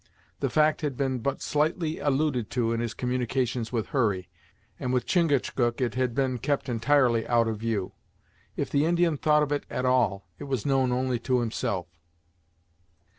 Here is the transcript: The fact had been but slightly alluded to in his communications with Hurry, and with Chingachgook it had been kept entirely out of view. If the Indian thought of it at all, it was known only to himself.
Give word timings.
The 0.39 0.49
fact 0.49 0.81
had 0.81 0.97
been 0.97 1.19
but 1.19 1.43
slightly 1.43 1.99
alluded 1.99 2.49
to 2.57 2.71
in 2.73 2.79
his 2.79 2.95
communications 2.95 3.71
with 3.71 3.89
Hurry, 3.89 4.29
and 4.79 4.91
with 4.91 5.05
Chingachgook 5.05 5.79
it 5.79 5.93
had 5.93 6.15
been 6.15 6.39
kept 6.39 6.67
entirely 6.69 7.27
out 7.27 7.47
of 7.47 7.57
view. 7.59 7.91
If 8.55 8.71
the 8.71 8.85
Indian 8.85 9.15
thought 9.17 9.43
of 9.43 9.51
it 9.51 9.63
at 9.69 9.85
all, 9.85 10.25
it 10.39 10.45
was 10.45 10.65
known 10.65 10.91
only 10.91 11.19
to 11.19 11.41
himself. 11.41 11.85